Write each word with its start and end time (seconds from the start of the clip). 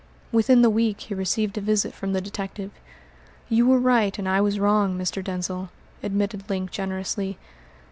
Within 0.31 0.63
the 0.63 0.69
week 0.71 0.99
he 1.01 1.13
received 1.13 1.59
a 1.59 1.61
visit 1.61 1.93
from 1.93 2.11
the 2.11 2.21
detective. 2.21 2.71
"You 3.49 3.67
were 3.67 3.77
right 3.79 4.17
and 4.17 4.27
I 4.27 4.41
was 4.41 4.59
wrong, 4.59 4.97
Mr. 4.97 5.23
Denzil," 5.23 5.69
admitted 6.01 6.49
Link 6.49 6.71
generously. 6.71 7.37